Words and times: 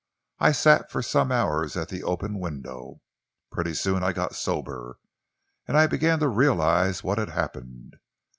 I 0.39 0.51
sat 0.51 0.89
for 0.91 1.03
some 1.03 1.31
hours 1.31 1.77
at 1.77 1.89
the 1.89 2.01
open 2.01 2.39
window. 2.39 3.01
Pretty 3.51 3.75
soon 3.75 4.03
I 4.03 4.13
got 4.13 4.33
sober, 4.33 4.97
and 5.67 5.77
I 5.77 5.85
began 5.85 6.17
to 6.21 6.27
realise 6.27 7.03
what 7.03 7.19
had 7.19 7.29
happened. 7.29 7.97